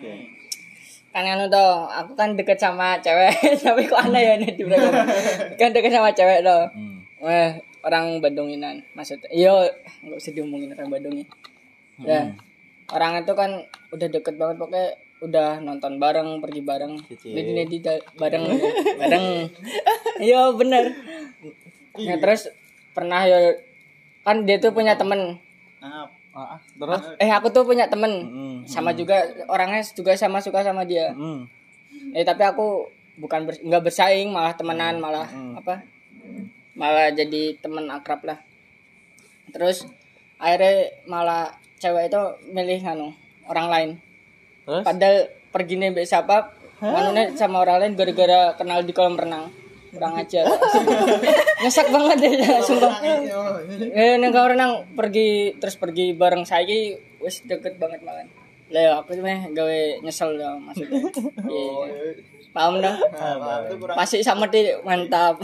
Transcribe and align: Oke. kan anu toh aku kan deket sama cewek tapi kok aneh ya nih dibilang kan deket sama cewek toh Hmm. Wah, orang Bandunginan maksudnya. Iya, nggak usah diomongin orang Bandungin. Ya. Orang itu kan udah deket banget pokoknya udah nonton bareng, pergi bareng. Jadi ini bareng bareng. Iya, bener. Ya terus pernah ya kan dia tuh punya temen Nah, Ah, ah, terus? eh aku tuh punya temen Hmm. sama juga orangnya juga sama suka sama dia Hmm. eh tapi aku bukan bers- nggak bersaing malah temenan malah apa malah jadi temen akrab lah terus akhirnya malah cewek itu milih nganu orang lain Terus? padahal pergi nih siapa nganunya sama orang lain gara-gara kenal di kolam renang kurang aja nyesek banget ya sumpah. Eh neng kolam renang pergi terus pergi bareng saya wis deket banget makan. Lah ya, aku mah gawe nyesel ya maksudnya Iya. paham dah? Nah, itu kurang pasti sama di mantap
Oke. 0.00 0.40
kan 1.10 1.26
anu 1.26 1.50
toh 1.50 1.90
aku 1.90 2.14
kan 2.14 2.38
deket 2.38 2.56
sama 2.56 2.96
cewek 3.02 3.34
tapi 3.66 3.82
kok 3.84 3.98
aneh 3.98 4.22
ya 4.30 4.34
nih 4.38 4.54
dibilang 4.54 4.78
kan 5.58 5.74
deket 5.74 5.92
sama 5.92 6.08
cewek 6.16 6.40
toh 6.40 6.64
Hmm. 6.72 7.02
Wah, 7.20 7.52
orang 7.84 8.16
Bandunginan 8.24 8.80
maksudnya. 8.96 9.28
Iya, 9.28 9.68
nggak 10.00 10.16
usah 10.16 10.32
diomongin 10.32 10.72
orang 10.72 10.88
Bandungin. 10.88 11.28
Ya. 12.00 12.32
Orang 12.88 13.20
itu 13.20 13.36
kan 13.36 13.60
udah 13.92 14.08
deket 14.08 14.40
banget 14.40 14.56
pokoknya 14.56 14.96
udah 15.20 15.60
nonton 15.60 16.00
bareng, 16.00 16.40
pergi 16.40 16.64
bareng. 16.64 16.96
Jadi 17.20 17.50
ini 17.60 17.78
bareng 18.16 18.44
bareng. 18.96 19.26
Iya, 20.24 20.52
bener. 20.56 20.96
Ya 22.00 22.16
terus 22.16 22.48
pernah 22.96 23.20
ya 23.28 23.52
kan 24.24 24.48
dia 24.48 24.56
tuh 24.56 24.72
punya 24.72 24.96
temen 24.96 25.36
Nah, 25.80 26.08
Ah, 26.30 26.54
ah, 26.54 26.60
terus? 26.72 27.02
eh 27.18 27.26
aku 27.28 27.50
tuh 27.50 27.62
punya 27.62 27.86
temen 27.86 28.12
Hmm. 28.22 28.58
sama 28.64 28.92
juga 28.92 29.18
orangnya 29.46 29.82
juga 29.84 30.14
sama 30.14 30.38
suka 30.38 30.62
sama 30.62 30.82
dia 30.82 31.10
Hmm. 31.10 31.42
eh 32.12 32.22
tapi 32.22 32.42
aku 32.42 32.86
bukan 33.16 33.44
bers- 33.44 33.60
nggak 33.60 33.82
bersaing 33.82 34.30
malah 34.30 34.54
temenan 34.54 34.96
malah 34.96 35.26
apa 35.52 35.82
malah 36.72 37.10
jadi 37.10 37.58
temen 37.58 37.84
akrab 37.86 38.22
lah 38.22 38.38
terus 39.48 39.84
akhirnya 40.36 40.88
malah 41.04 41.50
cewek 41.76 42.06
itu 42.06 42.22
milih 42.48 42.78
nganu 42.80 43.08
orang 43.44 43.66
lain 43.68 43.90
Terus? 44.62 44.82
padahal 44.82 45.16
pergi 45.50 45.74
nih 45.76 45.90
siapa 46.00 46.54
nganunya 46.80 47.34
sama 47.34 47.60
orang 47.60 47.82
lain 47.82 47.92
gara-gara 47.94 48.54
kenal 48.54 48.80
di 48.80 48.94
kolam 48.94 49.14
renang 49.14 49.50
kurang 49.90 50.14
aja 50.14 50.42
nyesek 51.62 51.90
banget 51.90 52.18
ya 52.38 52.56
sumpah. 52.58 52.94
Eh 53.92 54.16
neng 54.16 54.30
kolam 54.30 54.54
renang 54.54 54.72
pergi 54.94 55.54
terus 55.58 55.76
pergi 55.76 56.14
bareng 56.14 56.42
saya 56.42 56.94
wis 57.18 57.42
deket 57.44 57.76
banget 57.76 58.00
makan. 58.00 58.26
Lah 58.70 58.80
ya, 58.80 58.92
aku 58.96 59.18
mah 59.18 59.50
gawe 59.50 59.80
nyesel 59.98 60.38
ya 60.38 60.54
maksudnya 60.54 61.02
Iya. 61.50 62.14
paham 62.50 62.78
dah? 62.78 62.94
Nah, 62.94 63.66
itu 63.66 63.74
kurang 63.78 63.94
pasti 63.94 64.22
sama 64.22 64.46
di 64.46 64.70
mantap 64.82 65.38